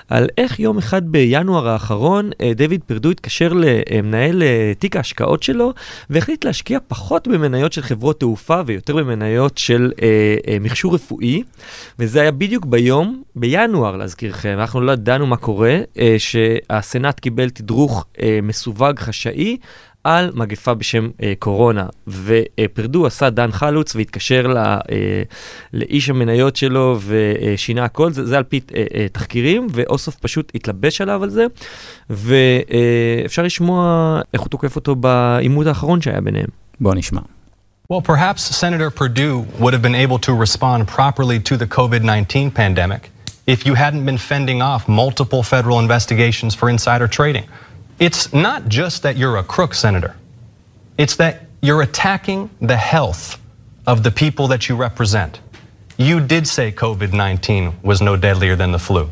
על 0.09 0.27
איך 0.37 0.59
יום 0.59 0.77
אחד 0.77 1.07
בינואר 1.11 1.67
האחרון 1.67 2.29
אה, 2.41 2.51
דיוויד 2.55 2.83
פרדו 2.83 3.11
התקשר 3.11 3.53
למנהל 3.53 4.43
אה, 4.43 4.71
תיק 4.79 4.95
ההשקעות 4.95 5.43
שלו, 5.43 5.73
והחליט 6.09 6.45
להשקיע 6.45 6.79
פחות 6.87 7.27
במניות 7.27 7.73
של 7.73 7.81
חברות 7.81 8.19
תעופה 8.19 8.61
ויותר 8.65 8.95
במניות 8.95 9.57
של 9.57 9.91
אה, 10.01 10.35
אה, 10.47 10.57
מכשור 10.61 10.95
רפואי, 10.95 11.43
וזה 11.99 12.21
היה 12.21 12.31
בדיוק 12.31 12.65
ביום, 12.65 13.23
בינואר 13.35 13.97
להזכירכם, 13.97 14.55
אנחנו 14.59 14.81
לא 14.81 14.91
ידענו 14.91 15.27
מה 15.27 15.37
קורה, 15.37 15.77
אה, 15.99 16.15
שהסנאט 16.17 17.19
קיבל 17.19 17.49
תדרוך 17.49 18.05
אה, 18.21 18.39
מסווג 18.43 18.99
חשאי. 18.99 19.57
על 20.03 20.31
מגפה 20.33 20.73
בשם 20.73 21.09
אה, 21.23 21.33
קורונה, 21.39 21.85
ופרדו 22.07 23.05
עשה 23.05 23.29
דן 23.29 23.51
חלוץ 23.51 23.95
והתקשר 23.95 24.47
ל, 24.47 24.57
אה, 24.57 24.77
לאיש 25.73 26.09
המניות 26.09 26.55
שלו 26.55 26.99
ושינה 27.05 27.85
הכל, 27.85 28.11
זה, 28.11 28.25
זה 28.25 28.37
על 28.37 28.43
פי 28.43 28.59
אה, 28.75 28.83
אה, 28.95 29.07
תחקירים, 29.11 29.67
ואוסוף 29.71 30.15
פשוט 30.15 30.51
התלבש 30.55 31.01
עליו 31.01 31.23
על 31.23 31.29
זה, 31.29 31.45
ואפשר 32.09 33.43
לשמוע 33.43 34.21
איך 34.33 34.41
הוא 34.41 34.49
תוקף 34.49 34.75
אותו 34.75 34.95
בעימות 34.95 35.67
האחרון 35.67 36.01
שהיה 36.01 36.21
ביניהם. 36.21 36.49
בוא 36.79 36.95
נשמע. 36.95 37.21
Well, 37.91 38.01
perhaps 38.01 38.41
Senator 38.63 38.91
Perdue 38.91 39.37
would 39.61 39.73
have 39.73 39.81
been 39.81 39.95
able 39.95 40.19
to 40.27 40.33
respond 40.45 40.87
properly 40.87 41.39
to 41.39 41.57
the 41.57 41.65
COVID 41.65 42.03
19 42.03 42.51
pandemic 42.51 43.09
if 43.47 43.65
you 43.65 43.73
hadn't 43.73 44.05
been 44.05 44.19
fending 44.19 44.61
off 44.61 44.87
multiple 44.87 45.41
federal 45.41 45.79
investigations 45.79 46.53
for 46.53 46.69
insider 46.69 47.07
trading. 47.07 47.45
It's 47.99 48.33
not 48.33 48.69
just 48.69 49.03
that 49.03 49.17
you're 49.17 49.37
a 49.37 49.43
crook, 49.43 49.73
Senator. 49.73 50.15
It's 50.97 51.17
that 51.17 51.47
you're 51.61 51.81
attacking 51.81 52.49
the 52.61 52.77
health 52.77 53.41
of 53.85 54.03
the 54.03 54.11
people 54.11 54.47
that 54.47 54.69
you 54.69 54.77
represent. 54.77 55.41
You 55.97 56.21
did 56.21 56.47
say 56.47 56.71
COVID 56.71 57.11
19 57.11 57.79
was 57.83 58.01
no 58.01 58.15
deadlier 58.15 58.55
than 58.55 58.71
the 58.71 58.79
flu. 58.79 59.09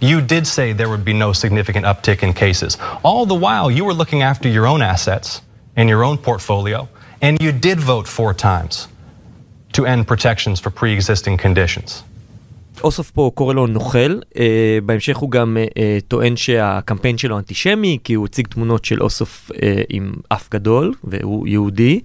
You 0.00 0.20
did 0.20 0.46
say 0.46 0.72
there 0.72 0.88
would 0.88 1.04
be 1.04 1.12
no 1.12 1.32
significant 1.32 1.86
uptick 1.86 2.22
in 2.24 2.32
cases. 2.32 2.76
All 3.04 3.26
the 3.26 3.34
while, 3.34 3.70
you 3.70 3.84
were 3.84 3.94
looking 3.94 4.22
after 4.22 4.48
your 4.48 4.66
own 4.66 4.82
assets 4.82 5.42
and 5.76 5.88
your 5.88 6.02
own 6.02 6.18
portfolio, 6.18 6.88
and 7.20 7.40
you 7.40 7.52
did 7.52 7.78
vote 7.78 8.08
four 8.08 8.34
times 8.34 8.88
to 9.74 9.86
end 9.86 10.08
protections 10.08 10.58
for 10.58 10.70
pre 10.70 10.92
existing 10.92 11.36
conditions. 11.36 12.02
אוסוף 12.84 13.10
פה 13.10 13.30
קורא 13.34 13.54
לו 13.54 13.66
נוכל, 13.66 14.18
אה, 14.38 14.78
בהמשך 14.86 15.16
הוא 15.16 15.30
גם 15.30 15.56
אה, 15.76 15.98
טוען 16.08 16.36
שהקמפיין 16.36 17.18
שלו 17.18 17.38
אנטישמי, 17.38 17.98
כי 18.04 18.14
הוא 18.14 18.26
הציג 18.26 18.46
תמונות 18.46 18.84
של 18.84 19.02
אוסוף 19.02 19.50
אה, 19.62 19.82
עם 19.88 20.12
אף 20.28 20.48
גדול, 20.50 20.94
והוא 21.04 21.48
יהודי, 21.48 22.00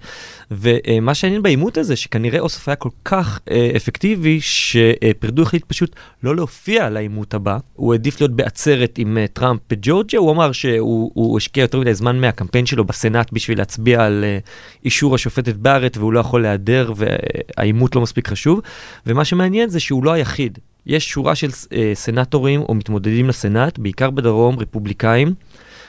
ומה 0.50 1.14
שעניין 1.14 1.42
בעימות 1.42 1.78
הזה, 1.78 1.96
שכנראה 1.96 2.40
אוסוף 2.40 2.68
היה 2.68 2.76
כל 2.76 2.88
כך 3.04 3.40
אה, 3.50 3.70
אפקטיבי, 3.76 4.40
שפרדו 4.40 5.42
החליט 5.42 5.64
פשוט 5.66 5.96
לא 6.22 6.36
להופיע 6.36 6.90
לעימות 6.90 7.34
הבא, 7.34 7.58
הוא 7.74 7.92
העדיף 7.92 8.20
להיות 8.20 8.36
בעצרת 8.36 8.98
עם 8.98 9.18
אה, 9.18 9.26
טראמפ 9.26 9.60
בג'ורג'יה, 9.70 10.20
הוא 10.20 10.32
אמר 10.32 10.52
שהוא 10.52 11.36
השקיע 11.36 11.62
יותר 11.62 11.80
מדי 11.80 11.94
זמן 11.94 12.20
מהקמפיין 12.20 12.66
שלו 12.66 12.84
בסנאט 12.84 13.32
בשביל 13.32 13.58
להצביע 13.58 14.04
על 14.04 14.24
אה, 14.24 14.38
אישור 14.84 15.14
השופטת 15.14 15.54
בארט, 15.54 15.96
והוא 15.96 16.12
לא 16.12 16.20
יכול 16.20 16.42
להיעדר, 16.42 16.92
והעימות 16.96 17.96
לא 17.96 18.02
מספיק 18.02 18.28
חשוב, 18.28 18.60
ומה 19.06 19.24
שמעניין 19.24 19.68
זה 19.68 19.80
שהוא 19.80 20.04
לא 20.04 20.12
היחיד. 20.12 20.58
יש 20.86 21.08
שורה 21.08 21.34
של 21.34 21.48
אה, 21.72 21.90
סנטורים 21.94 22.60
או 22.60 22.74
מתמודדים 22.74 23.28
לסנאט, 23.28 23.78
בעיקר 23.78 24.10
בדרום, 24.10 24.58
רפובליקאים, 24.58 25.34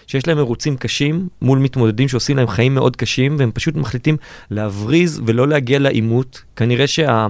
שיש 0.07 0.27
להם 0.27 0.37
מרוצים 0.37 0.77
קשים 0.77 1.27
מול 1.41 1.59
מתמודדים 1.59 2.07
שעושים 2.07 2.37
להם 2.37 2.47
חיים 2.47 2.75
מאוד 2.75 2.95
קשים, 2.95 3.35
והם 3.39 3.51
פשוט 3.51 3.75
מחליטים 3.75 4.17
להבריז 4.51 5.21
ולא 5.25 5.47
להגיע 5.47 5.79
לעימות. 5.79 6.41
כנראה 6.55 6.87
שה... 6.87 7.27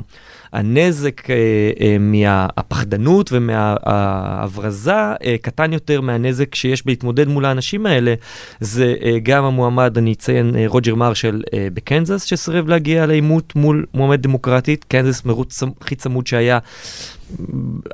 הנזק 0.54 1.30
אה, 1.30 1.36
אה, 1.82 1.98
מהפחדנות 2.00 3.30
ומההברזה 3.32 4.92
אה, 4.94 5.36
קטן 5.42 5.74
יותר 5.74 6.02
מהנזק 6.02 6.56
שיש 6.56 6.86
בהתמודד 6.86 7.28
מול 7.28 7.46
האנשים 7.46 7.86
האלה. 7.86 8.14
זה 8.60 8.96
אה, 9.04 9.18
גם 9.24 9.44
המועמד, 9.44 9.98
אני 9.98 10.14
אציין, 10.14 10.56
אה, 10.56 10.64
רוג'ר 10.68 10.96
מרשל 10.96 11.42
אה, 11.54 11.68
בקנזס, 11.74 12.24
שסירב 12.24 12.68
להגיע 12.68 13.06
לעימות 13.06 13.56
מול 13.56 13.86
מועמד 13.94 14.22
דמוקרטית. 14.22 14.86
קנזס 14.88 15.26
מרוץ 15.26 15.64
הכי 15.82 15.96
צמוד 15.96 16.28
שהיה 16.28 16.60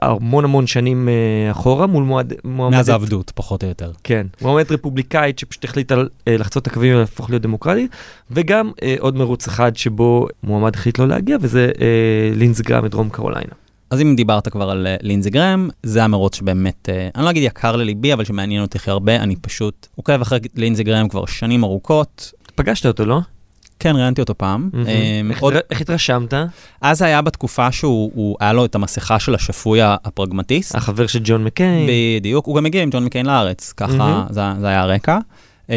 המון 0.02 0.44
המון 0.44 0.68
שנים 0.68 1.08
uh, 1.08 1.52
אחורה 1.52 1.88
מול 1.88 2.04
מועד, 2.04 2.34
מועמדת... 2.44 2.78
מאז 2.78 2.90
העבדות, 2.90 3.32
פחות 3.36 3.64
או 3.64 3.70
יותר. 3.70 3.92
כן, 4.04 4.28
מועמדת 4.42 4.72
רפובליקאית 4.72 5.40
שפשוט 5.40 5.64
החליטה 5.64 5.96
uh, 5.96 6.06
לחצות 6.28 6.64
את 6.64 6.68
הקווים 6.68 6.96
ולהפוך 6.96 7.30
להיות 7.30 7.42
דמוקרטית, 7.42 7.92
וגם 8.32 8.72
uh, 8.76 8.84
עוד 9.00 9.16
מרוץ 9.16 9.48
אחד 9.48 9.76
שבו 9.76 10.28
מועמד 10.44 10.76
החליט 10.76 11.00
לא 11.00 11.08
להגיע, 11.08 11.38
וזה 11.42 11.72
uh, 11.74 11.80
לינזי 12.36 12.64
גרם 12.64 12.86
מדרום 12.86 13.10
קרוליינה. 13.10 13.54
אז 13.90 14.02
אם 14.02 14.16
דיברת 14.16 14.48
כבר 14.48 14.70
על 14.70 14.88
לינזי 15.02 15.30
גרם, 15.30 15.70
זה 15.84 16.04
המרוץ 16.04 16.36
שבאמת, 16.36 16.90
אני 17.16 17.26
לא 17.26 17.30
אגיד 17.30 17.44
יקר 17.44 17.76
לליבי, 17.76 18.14
אבל 18.14 18.24
שמעניין 18.24 18.62
אותי 18.62 18.78
הכי 18.78 18.92
הרבה, 18.92 19.16
אני 19.16 19.36
פשוט 19.36 19.88
עוקב 19.96 20.22
אחרי 20.22 20.40
לינזי 20.56 20.84
גרם 20.84 21.08
כבר 21.08 21.26
שנים 21.26 21.64
ארוכות. 21.64 22.32
פגשת 22.56 22.86
אותו, 22.86 23.06
לא? 23.06 23.20
כן, 23.84 23.96
ראיינתי 23.96 24.22
אותו 24.22 24.38
פעם. 24.38 24.70
אמ, 24.74 25.32
איך 25.72 25.82
התרשמת? 25.82 26.34
אז 26.82 27.02
היה 27.02 27.22
בתקופה 27.22 27.72
שהוא, 27.72 28.38
היה 28.40 28.54
לו 28.54 28.66
את 28.66 28.76
המסכה 28.76 29.20
של 29.20 29.36
השפוי 29.36 29.80
הפרגמטיסט. 29.82 30.76
החבר 30.76 31.08
של 31.08 31.20
ג'ון 31.24 31.44
מקיין. 31.44 31.90
בדיוק, 32.20 32.46
הוא 32.46 32.56
גם 32.56 32.66
הגיע 32.66 32.84
עם 32.84 32.90
ג'ון 32.90 33.06
מקיין 33.06 33.26
לארץ, 33.26 33.74
ככה 33.78 34.26
זה 34.30 34.68
היה 34.68 34.82
הרקע. 34.82 35.18
אמ, 35.70 35.76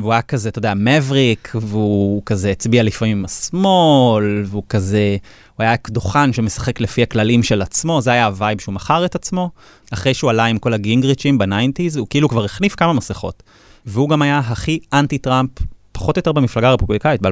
והוא 0.00 0.12
היה 0.12 0.22
כזה, 0.22 0.48
אתה 0.48 0.58
יודע, 0.58 0.72
מבריק, 0.76 1.52
והוא 1.60 2.22
כזה 2.26 2.50
הצביע 2.50 2.82
לפעמים 2.82 3.18
עם 3.18 3.24
השמאל, 3.24 4.42
והוא 4.46 4.62
כזה, 4.68 5.16
הוא 5.56 5.64
היה 5.64 5.74
אקדוחן 5.74 6.32
שמשחק 6.32 6.80
לפי 6.80 7.02
הכללים 7.02 7.42
של 7.42 7.62
עצמו, 7.62 8.00
זה 8.00 8.10
היה 8.10 8.26
ה 8.26 8.33
vibe 8.33 8.60
שהוא 8.60 8.74
מכר 8.74 9.04
את 9.04 9.14
עצמו. 9.14 9.50
אחרי 9.92 10.14
שהוא 10.14 10.30
עלה 10.30 10.44
עם 10.44 10.58
כל 10.58 10.72
הגינגריצ'ים 10.72 11.38
ב 11.38 11.44
nineties, 11.44 11.96
הוא 11.96 12.06
כאילו 12.10 12.28
כבר 12.28 12.44
החליף 12.44 12.74
כמה 12.74 12.92
מסכות. 12.92 13.42
והוא 13.86 14.08
גם 14.08 14.22
היה 14.22 14.38
הכי 14.38 14.78
אנטי-טראמפ 14.92 15.50
פחות 15.96 16.16
או 16.16 16.18
יותר 16.18 16.32
במפלגה 16.32 16.68
הרפובליקאית 16.68 17.22
ב-2016. 17.22 17.30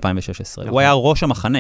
הוא 0.57 0.65
נכון. 0.65 0.79
היה 0.79 0.93
ראש 0.93 1.23
המחנה. 1.23 1.59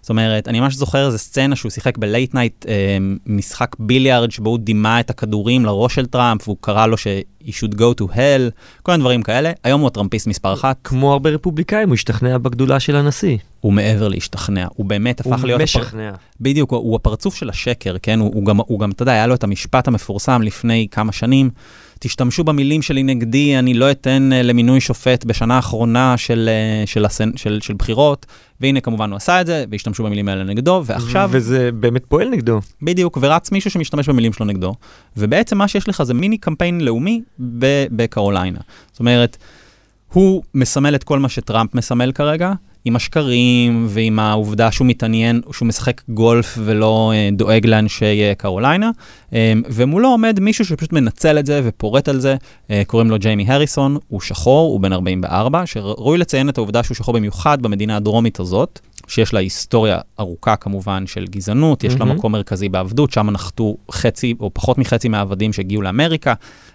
זאת 0.00 0.10
אומרת, 0.10 0.48
אני 0.48 0.60
ממש 0.60 0.74
זוכר 0.74 1.06
איזה 1.06 1.18
סצנה 1.18 1.56
שהוא 1.56 1.70
שיחק 1.70 1.98
ב 1.98 2.05
late 2.05 2.34
night 2.34 2.66
אה, 2.68 2.98
משחק 3.26 3.76
ביליארד, 3.78 4.30
שבו 4.30 4.50
הוא 4.50 4.58
דימה 4.58 5.00
את 5.00 5.10
הכדורים 5.10 5.64
לראש 5.64 5.94
של 5.94 6.06
טראמפ, 6.06 6.48
והוא 6.48 6.56
קרא 6.60 6.86
לו 6.86 6.96
ש-he 6.96 7.48
should 7.48 7.74
go 7.74 8.00
to 8.00 8.04
hell, 8.04 8.50
כל 8.82 8.92
מיני 8.92 9.00
דברים 9.00 9.22
כאלה. 9.22 9.52
היום 9.64 9.80
הוא 9.80 9.86
הטראמפיסט 9.86 10.26
מספר 10.26 10.52
אחת. 10.52 10.76
כמו 10.84 11.12
הרבה 11.12 11.30
רפובליקאים, 11.30 11.88
הוא 11.88 11.94
השתכנע 11.94 12.38
בגדולה 12.38 12.80
של 12.80 12.96
הנשיא. 12.96 13.36
הוא 13.60 13.72
מעבר 13.72 14.08
להשתכנע, 14.08 14.66
הוא 14.74 14.86
באמת 14.86 15.20
הפך 15.20 15.44
להיות... 15.44 15.60
הוא 15.60 15.64
משכנע. 15.64 16.08
הפר... 16.08 16.18
בדיוק, 16.40 16.72
הוא, 16.72 16.80
הוא 16.80 16.96
הפרצוף 16.96 17.34
של 17.34 17.50
השקר, 17.50 17.96
כן? 18.02 18.20
הוא, 18.20 18.34
הוא, 18.34 18.44
גם, 18.44 18.60
הוא 18.60 18.80
גם, 18.80 18.90
אתה 18.90 19.02
יודע, 19.02 19.12
היה 19.12 19.26
לו 19.26 19.34
את 19.34 19.44
המשפט 19.44 19.88
המפורסם 19.88 20.42
לפני 20.42 20.86
כמה 20.90 21.12
שנים. 21.12 21.50
תשתמשו 21.98 22.44
במילים 22.44 22.82
שלי 22.82 23.02
נגדי, 23.02 23.58
אני 23.58 23.74
לא 23.74 23.90
אתן 23.90 24.30
uh, 24.32 24.42
למינוי 24.42 24.80
שופט 24.80 25.24
בשנה 25.24 25.56
האחרונה 25.56 26.16
של, 26.16 26.48
uh, 26.84 26.86
של, 26.88 27.04
הסנ... 27.04 27.30
של, 27.36 27.58
של 27.62 27.74
בחירות, 27.74 28.26
והנה 28.60 28.80
כמובן 28.80 29.10
הוא 29.10 29.16
עשה 29.16 29.40
את 29.40 29.46
זה, 29.46 29.64
והשתמשו 29.70 30.04
במילים 30.04 30.28
האלה 30.28 30.44
נגדו, 30.44 30.82
ועכשיו... 30.86 31.28
וזה 31.32 31.70
באמת 31.72 32.04
פועל 32.08 32.28
נגדו. 32.28 32.60
בדיוק, 32.82 33.18
ורץ 33.20 33.52
מישהו 33.52 33.70
שמשתמש 33.70 34.08
במילים 34.08 34.32
שלו 34.32 34.46
נגדו, 34.46 34.74
ובעצם 35.16 35.58
מה 35.58 35.68
שיש 35.68 35.88
לך 35.88 36.02
זה 36.02 36.14
מיני 36.14 36.38
קמפיין 36.38 36.80
לאומי 36.80 37.22
בקרוליינה. 37.90 38.60
זאת 38.92 39.00
אומרת, 39.00 39.36
הוא 40.12 40.42
מסמל 40.54 40.94
את 40.94 41.04
כל 41.04 41.18
מה 41.18 41.28
שטראמפ 41.28 41.74
מסמל 41.74 42.12
כרגע, 42.12 42.52
עם 42.84 42.96
השקרים 42.96 43.86
ועם 43.88 44.18
העובדה 44.18 44.72
שהוא 44.72 44.86
מתעניין, 44.86 45.40
שהוא 45.52 45.68
משחק 45.68 46.02
גולף 46.08 46.58
ולא 46.64 47.12
אה, 47.14 47.28
דואג 47.32 47.66
לאנשי 47.66 48.22
אה, 48.22 48.32
קרוליינה, 48.38 48.90
אה, 49.32 49.52
ומולו 49.70 50.08
עומד 50.08 50.40
מישהו 50.40 50.64
שפשוט 50.64 50.92
מנצל 50.92 51.38
את 51.38 51.46
זה 51.46 51.60
ופורט 51.64 52.08
על 52.08 52.20
זה, 52.20 52.36
אה, 52.70 52.82
קוראים 52.86 53.10
לו 53.10 53.18
ג'יימי 53.18 53.44
הריסון, 53.48 53.96
הוא 54.08 54.20
שחור, 54.20 54.72
הוא 54.72 54.80
בן 54.80 54.92
44, 54.92 55.66
שראוי 55.66 56.18
לציין 56.18 56.48
את 56.48 56.58
העובדה 56.58 56.82
שהוא 56.82 56.94
שחור 56.94 57.14
במיוחד 57.14 57.62
במדינה 57.62 57.96
הדרומית 57.96 58.40
הזאת. 58.40 58.80
שיש 59.08 59.34
לה 59.34 59.40
היסטוריה 59.40 59.98
ארוכה 60.20 60.56
כמובן 60.56 61.06
של 61.06 61.24
גזענות, 61.30 61.84
יש 61.84 61.92
mm-hmm. 61.92 61.98
לה 61.98 62.04
מקום 62.04 62.32
מרכזי 62.32 62.68
בעבדות, 62.68 63.12
שם 63.12 63.30
נחתו 63.30 63.76
חצי 63.90 64.34
או 64.40 64.50
פחות 64.54 64.78
מחצי 64.78 65.08
מהעבדים 65.08 65.52
שהגיעו 65.52 65.82
לאמריקה. 65.82 66.34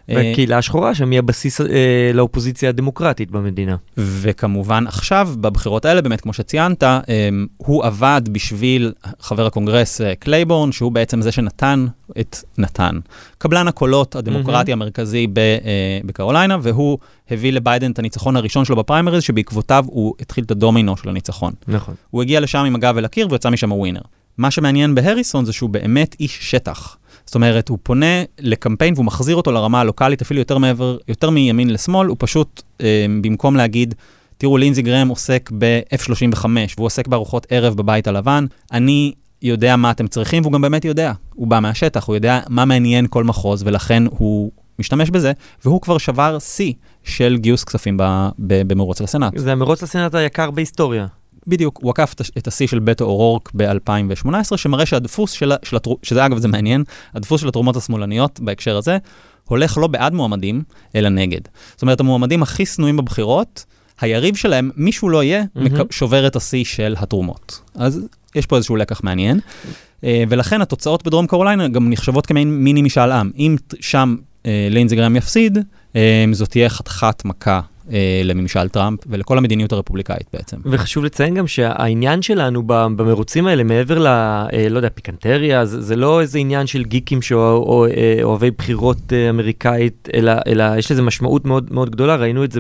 והקהילה 0.09 0.57
השחורה 0.57 0.95
שם 0.95 1.11
היא 1.11 1.19
הבסיס 1.19 1.61
אה, 1.61 2.11
לאופוזיציה 2.13 2.69
הדמוקרטית 2.69 3.31
במדינה. 3.31 3.75
וכמובן 3.97 4.87
עכשיו, 4.87 5.29
בבחירות 5.41 5.85
האלה, 5.85 6.01
באמת 6.01 6.21
כמו 6.21 6.33
שציינת, 6.33 6.83
אה, 6.83 6.99
הוא 7.57 7.85
עבד 7.85 8.21
בשביל 8.31 8.91
חבר 9.19 9.45
הקונגרס 9.45 10.01
אה, 10.01 10.15
קלייבורן, 10.15 10.71
שהוא 10.71 10.91
בעצם 10.91 11.21
זה 11.21 11.31
שנתן 11.31 11.85
את 12.19 12.37
נתן. 12.57 12.99
קבלן 13.37 13.67
הקולות 13.67 14.15
הדמוקרטי 14.15 14.71
mm-hmm. 14.71 14.73
המרכזי 14.73 15.27
ב, 15.27 15.39
אה, 15.39 15.99
בקרוליינה, 16.05 16.57
והוא 16.61 16.97
הביא 17.31 17.53
לביידן 17.53 17.91
את 17.91 17.99
הניצחון 17.99 18.35
הראשון 18.35 18.65
שלו 18.65 18.75
בפריימריז, 18.75 19.23
שבעקבותיו 19.23 19.85
הוא 19.87 20.15
התחיל 20.19 20.43
את 20.43 20.51
הדומינו 20.51 20.97
של 20.97 21.09
הניצחון. 21.09 21.53
נכון. 21.67 21.95
הוא 22.09 22.21
הגיע 22.21 22.39
לשם 22.39 22.59
עם 22.59 22.75
הגב 22.75 22.97
אל 22.97 23.05
הקיר 23.05 23.27
ויצא 23.31 23.49
משם 23.49 23.69
ה 23.69 23.73
winner. 23.73 24.01
מה 24.37 24.51
שמעניין 24.51 24.95
בהריסון 24.95 25.45
זה 25.45 25.53
שהוא 25.53 25.69
באמת 25.69 26.15
איש 26.19 26.51
שטח. 26.51 26.97
זאת 27.25 27.35
אומרת, 27.35 27.69
הוא 27.69 27.77
פונה 27.83 28.23
לקמפיין 28.39 28.93
והוא 28.93 29.05
מחזיר 29.05 29.35
אותו 29.35 29.51
לרמה 29.51 29.81
הלוקאלית, 29.81 30.21
אפילו 30.21 30.39
יותר 30.39 30.57
מעבר, 30.57 30.97
יותר 31.07 31.29
מימין 31.29 31.69
לשמאל, 31.69 32.07
הוא 32.07 32.17
פשוט, 32.19 32.61
אה, 32.81 33.05
במקום 33.21 33.55
להגיד, 33.55 33.93
תראו, 34.37 34.57
לינזי 34.57 34.81
גרם 34.81 35.07
עוסק 35.07 35.51
ב-F-35, 35.57 36.45
והוא 36.77 36.85
עוסק 36.85 37.07
בארוחות 37.07 37.47
ערב 37.49 37.77
בבית 37.77 38.07
הלבן, 38.07 38.45
אני 38.71 39.13
יודע 39.41 39.75
מה 39.75 39.91
אתם 39.91 40.07
צריכים, 40.07 40.43
והוא 40.43 40.53
גם 40.53 40.61
באמת 40.61 40.85
יודע. 40.85 41.13
הוא 41.33 41.47
בא 41.47 41.59
מהשטח, 41.59 42.07
הוא 42.07 42.15
יודע 42.15 42.39
מה 42.49 42.65
מעניין 42.65 43.07
כל 43.09 43.23
מחוז, 43.23 43.63
ולכן 43.65 44.03
הוא 44.09 44.51
משתמש 44.79 45.09
בזה, 45.09 45.31
והוא 45.65 45.81
כבר 45.81 45.97
שבר 45.97 46.39
שיא 46.39 46.73
של 47.03 47.37
גיוס 47.37 47.63
כספים 47.63 47.97
במרוץ 48.39 49.01
לסנאט. 49.01 49.37
זה 49.37 49.51
המרוץ 49.51 49.83
לסנאט 49.83 50.15
היקר 50.15 50.51
בהיסטוריה. 50.51 51.07
בדיוק, 51.47 51.79
הוא 51.83 51.91
עקף 51.91 52.15
את 52.37 52.47
השיא 52.47 52.67
של 52.67 52.79
בטו 52.79 53.05
אורורק 53.05 53.51
ב-2018, 53.55 54.57
שמראה 54.57 54.85
שהדפוס 54.85 55.31
של, 55.31 55.51
של 55.63 55.75
התר... 55.75 55.91
שזה 56.03 56.25
אגב, 56.25 56.37
זה 56.37 56.47
מעניין, 56.47 56.83
הדפוס 57.13 57.41
של 57.41 57.47
התרומות 57.47 57.75
השמאלניות 57.75 58.39
בהקשר 58.39 58.77
הזה, 58.77 58.97
הולך 59.45 59.77
לא 59.77 59.87
בעד 59.87 60.13
מועמדים, 60.13 60.63
אלא 60.95 61.09
נגד. 61.09 61.41
זאת 61.71 61.81
אומרת, 61.81 61.99
המועמדים 61.99 62.43
הכי 62.43 62.65
שנואים 62.65 62.97
בבחירות, 62.97 63.65
היריב 64.01 64.35
שלהם, 64.35 64.69
מישהו 64.75 65.09
לא 65.09 65.23
יהיה, 65.23 65.43
mm-hmm. 65.43 65.83
שובר 65.91 66.27
את 66.27 66.35
השיא 66.35 66.63
של 66.63 66.95
התרומות. 66.97 67.61
אז 67.75 68.07
יש 68.35 68.45
פה 68.45 68.55
איזשהו 68.55 68.75
לקח 68.75 69.03
מעניין. 69.03 69.39
אה, 70.03 70.23
ולכן 70.29 70.61
התוצאות 70.61 71.07
בדרום 71.07 71.27
קרוליינה 71.27 71.67
גם 71.67 71.89
נחשבות 71.89 72.25
כמעין 72.25 72.63
מיני 72.63 72.81
משאל 72.81 73.11
עם. 73.11 73.31
אם 73.37 73.55
שם 73.79 74.15
אה, 74.45 74.67
לינזי 74.71 74.95
גרם 74.95 75.15
יפסיד, 75.15 75.57
אה, 75.95 76.25
זאת 76.31 76.49
תהיה 76.49 76.69
חתיכת 76.69 77.25
מכה 77.25 77.61
אה, 77.91 78.21
לממשל 78.23 78.69
טראמפ 78.69 78.99
ולכל 79.07 79.37
המדיניות 79.37 79.71
הרפובליקאית 79.71 80.27
בעצם. 80.33 80.57
וחשוב 80.65 81.03
לציין 81.03 81.35
גם 81.35 81.47
שהעניין 81.47 82.21
שלנו 82.21 82.63
במרוצים 82.67 83.47
האלה, 83.47 83.63
מעבר 83.63 83.99
ל... 83.99 84.07
אה, 84.07 84.67
לא 84.69 84.77
יודע, 84.77 84.89
פיקנטריה, 84.89 85.65
זה, 85.65 85.81
זה 85.81 85.95
לא 85.95 86.21
איזה 86.21 86.39
עניין 86.39 86.67
של 86.67 86.83
גיקים 86.83 87.21
שאוהבי 87.21 88.51
בחירות 88.51 89.13
אה, 89.13 89.29
אמריקאית, 89.29 90.09
אלא, 90.13 90.33
אלא 90.47 90.63
יש 90.77 90.91
לזה 90.91 91.01
משמעות 91.01 91.45
מאוד 91.45 91.73
מאוד 91.73 91.89
גדולה. 91.89 92.15
ראינו 92.15 92.43
את 92.43 92.51
זה 92.51 92.59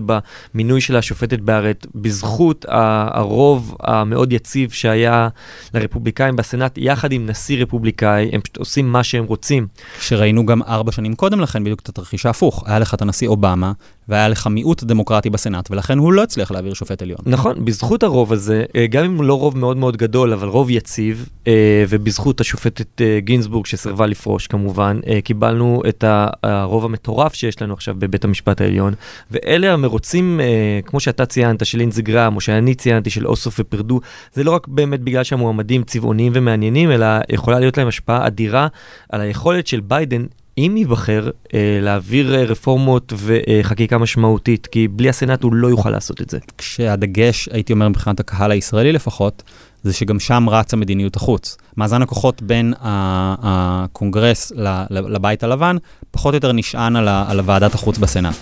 במינוי 0.53 0.81
של 0.81 0.95
השופטת 0.95 1.39
בארט, 1.39 1.87
בזכות 1.95 2.65
הרוב 2.69 3.75
המאוד 3.79 4.33
יציב 4.33 4.71
שהיה 4.71 5.27
לרפובליקאים 5.73 6.35
בסנאט, 6.35 6.77
יחד 6.77 7.11
עם 7.11 7.25
נשיא 7.29 7.63
רפובליקאי, 7.63 8.29
הם 8.33 8.41
פשוט 8.41 8.57
עושים 8.57 8.91
מה 8.91 9.03
שהם 9.03 9.25
רוצים. 9.25 9.67
שראינו 9.99 10.45
גם 10.45 10.61
ארבע 10.61 10.91
שנים 10.91 11.15
קודם 11.15 11.39
לכן 11.39 11.63
בדיוק 11.63 11.79
את 11.79 11.89
התרחיש 11.89 12.25
ההפוך. 12.25 12.63
היה 12.67 12.79
לך 12.79 12.93
את 12.93 13.01
הנשיא 13.01 13.27
אובמה, 13.27 13.71
והיה 14.09 14.27
לך 14.27 14.47
מיעוט 14.47 14.83
דמוקרטי 14.83 15.29
בסנאט, 15.29 15.71
ולכן 15.71 15.97
הוא 15.97 16.13
לא 16.13 16.23
הצליח 16.23 16.51
להעביר 16.51 16.73
שופט 16.73 17.01
עליון. 17.01 17.17
נכון, 17.25 17.65
בזכות 17.65 18.03
הרוב 18.03 18.33
הזה, 18.33 18.63
אה, 18.75 18.87
גם 18.87 19.05
אם 19.05 19.21
לא 19.21 19.39
רוב 19.39 19.57
מאוד 19.57 19.77
מאוד 19.77 19.97
גדול, 19.97 20.33
אבל 20.33 20.47
רוב 20.47 20.69
יציב, 20.69 21.29
אה, 21.47 21.85
ובזכות 21.89 22.41
השופטת 22.41 23.01
אה, 23.01 23.19
גינזבורג 23.19 23.65
שסירבה 23.65 24.05
לפרוש 24.05 24.47
כמובן, 24.47 24.99
קיבלנו 25.23 25.81
את 25.89 26.03
הרוב 26.43 26.85
המטורף 26.85 27.33
שיש 27.33 27.61
לנו 27.61 27.73
עכשיו 27.73 27.95
בבית 27.99 28.25
המשפט 28.25 28.61
העליון, 28.61 28.93
ואלה 29.31 29.73
המרוצים, 29.73 30.39
כמו 30.85 30.99
שאתה 30.99 31.25
ציינת, 31.25 31.65
של 31.65 31.77
לינזי 31.77 32.01
גרם, 32.01 32.35
או 32.35 32.41
שאני 32.41 32.75
ציינתי, 32.75 33.09
של 33.09 33.27
אוסוף 33.27 33.55
ופרדו, 33.59 33.99
זה 34.33 34.43
לא 34.43 34.51
רק 34.51 34.67
באמת 34.67 34.99
בגלל 34.99 35.23
שהמועמדים 35.23 35.83
צבעוניים 35.83 36.31
ומעניינים, 36.35 36.91
אלא 36.91 37.05
יכולה 37.29 37.59
להיות 37.59 37.77
להם 37.77 37.87
השפעה 37.87 38.27
אדירה 38.27 38.67
על 39.09 39.21
היכולת 39.21 39.67
של 39.67 39.79
ביידן 39.79 40.25
אם 40.57 40.73
ייבחר, 40.77 41.29
אה, 41.53 41.79
להעביר 41.81 42.35
אה, 42.35 42.43
רפורמות 42.43 43.13
וחקיקה 43.17 43.97
משמעותית, 43.97 44.67
כי 44.67 44.87
בלי 44.87 45.09
הסנאט 45.09 45.43
הוא 45.43 45.53
לא 45.53 45.67
יוכל 45.67 45.89
לעשות 45.89 46.21
את 46.21 46.29
זה. 46.29 46.39
כשהדגש, 46.57 47.49
הייתי 47.51 47.73
אומר 47.73 47.89
מבחינת 47.89 48.19
הקהל 48.19 48.51
הישראלי 48.51 48.91
לפחות, 48.91 49.43
זה 49.83 49.93
שגם 49.93 50.19
שם 50.19 50.45
רצה 50.49 50.77
מדיניות 50.77 51.15
החוץ. 51.15 51.57
מאזן 51.77 52.01
הכוחות 52.01 52.41
בין 52.41 52.73
הקונגרס 52.81 54.51
לבית 54.89 55.43
הלבן, 55.43 55.77
פחות 56.11 56.33
או 56.33 56.37
יותר 56.37 56.51
נשען 56.51 56.95
על, 56.95 57.39
ועדת 57.45 57.73
החוץ 57.73 57.97
בסנאט. 57.97 58.35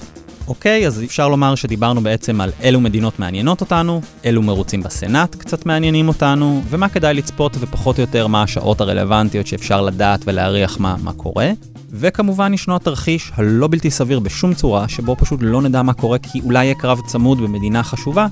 אוקיי, 0.47 0.87
אז 0.87 1.03
אפשר 1.03 1.27
לומר 1.27 1.55
שדיברנו 1.55 2.01
בעצם 2.01 2.41
על 2.41 2.51
אילו 2.63 2.79
מדינות 2.79 3.19
מעניינות 3.19 3.61
אותנו, 3.61 4.01
אילו 4.23 4.41
מרוצים 4.41 4.83
בסנאט 4.83 5.35
קצת 5.35 5.65
מעניינים 5.65 6.07
אותנו, 6.07 6.61
ומה 6.69 6.89
כדאי 6.89 7.13
לצפות 7.13 7.57
ופחות 7.59 7.97
או 7.97 8.01
יותר 8.01 8.27
מה 8.27 8.43
השעות 8.43 8.81
הרלוונטיות 8.81 9.47
שאפשר 9.47 9.81
לדעת 9.81 10.21
ולהריח 10.25 10.79
מה, 10.79 10.95
מה 11.03 11.13
קורה. 11.13 11.51
וכמובן 11.93 12.53
ישנו 12.53 12.75
התרחיש 12.75 13.31
הלא 13.35 13.67
בלתי 13.67 13.91
סביר 13.91 14.19
בשום 14.19 14.53
צורה, 14.53 14.87
שבו 14.87 15.15
פשוט 15.15 15.39
לא 15.43 15.61
נדע 15.61 15.81
מה 15.81 15.93
קורה 15.93 16.17
כי 16.17 16.41
אולי 16.41 16.65
יהיה 16.65 16.75
קרב 16.75 16.99
צמוד 17.07 17.41
במדינה 17.41 17.83
חשובה, 17.83 18.27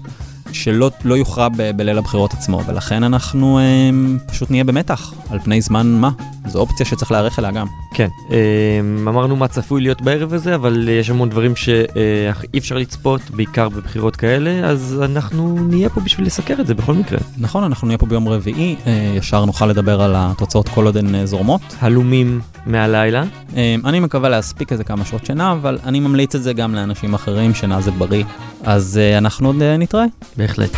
שלא 0.52 0.92
לא 1.04 1.16
יוכרע 1.16 1.50
ב- 1.50 1.72
בליל 1.78 1.98
הבחירות 1.98 2.34
עצמו, 2.34 2.62
ולכן 2.68 3.04
אנחנו 3.04 3.60
אה, 3.60 3.90
פשוט 4.28 4.52
נהיה 4.52 4.64
במתח 4.64 5.14
על 5.30 5.40
פני 5.40 5.62
זמן 5.62 5.88
מה. 5.88 6.10
זו 6.48 6.60
אופציה 6.60 6.86
שצריך 6.86 7.12
להיערך 7.12 7.40
אליה 7.40 7.52
גם. 7.52 7.68
כן, 8.00 8.08
אה, 8.32 8.80
אמרנו 9.08 9.36
מה 9.36 9.48
צפוי 9.48 9.82
להיות 9.82 10.02
בערב 10.02 10.34
הזה, 10.34 10.56
אבל 10.56 10.90
יש 10.90 11.10
המון 11.10 11.30
דברים 11.30 11.56
שאי 11.56 12.58
אפשר 12.58 12.78
לצפות, 12.78 13.22
בעיקר 13.30 13.70
בבחירות 13.70 14.16
כאלה, 14.16 14.70
אז 14.70 15.02
אנחנו 15.06 15.58
נהיה 15.70 15.90
פה 15.90 16.02
בשביל 16.02 16.26
לסקר 16.26 16.56
את 16.60 16.68
זה 16.68 16.74
בכל 16.74 16.94
מקרה. 16.94 17.20
נכון, 17.38 17.64
אנחנו 17.64 17.88
נהיה 17.88 17.98
פה 17.98 18.06
ביום 18.06 18.28
רביעי, 18.28 18.76
אה, 18.88 19.14
ישר 19.18 19.46
נוכל 19.46 19.66
לדבר 19.66 20.02
על 20.02 20.14
התוצאות 20.18 20.70
כל 20.70 20.86
עוד 20.86 20.98
הן 20.98 21.16
אה, 21.16 21.26
זורמות. 21.26 21.62
הלומים 21.80 22.42
מהלילה. 22.66 23.24
אה, 23.58 23.76
אני 23.86 24.00
מקווה 24.00 24.30
להספיק 24.30 24.72
איזה 24.72 24.84
כמה 24.84 25.06
שעות 25.06 25.26
שינה, 25.26 25.52
אבל 25.52 25.80
אני 25.84 26.00
ממליץ 26.00 26.36
את 26.36 26.44
זה 26.44 26.54
גם 26.54 26.76
לאנשים 26.76 27.14
אחרים, 27.14 27.54
שינה 27.54 27.82
זה 27.82 27.92
בריא. 27.92 28.24
אז 28.64 28.98
אה, 28.98 29.18
אנחנו 29.18 29.48
עוד 29.48 29.62
אה, 29.62 29.78
נתראה. 29.78 30.06
בהחלט. 30.38 30.78